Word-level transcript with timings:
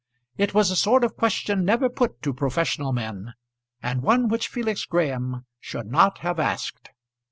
It 0.35 0.55
was 0.55 0.71
a 0.71 0.75
sort 0.75 1.03
of 1.03 1.15
question 1.15 1.63
never 1.63 1.87
put 1.87 2.23
to 2.23 2.33
professional 2.33 2.91
men, 2.91 3.35
and 3.83 4.01
one 4.01 4.29
which 4.29 4.47
Felix 4.47 4.83
Graham 4.83 5.45
should 5.59 5.91
not 5.91 6.17
have 6.25 6.39
asked. 6.39 6.89